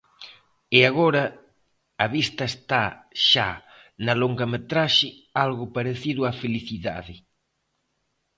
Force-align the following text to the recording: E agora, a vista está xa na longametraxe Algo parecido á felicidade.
E 0.77 0.79
agora, 0.89 1.23
a 2.05 2.07
vista 2.15 2.43
está 2.53 2.83
xa 3.29 3.49
na 4.05 4.13
longametraxe 4.21 5.09
Algo 5.45 5.65
parecido 5.77 6.21
á 6.29 6.31
felicidade. 6.43 7.15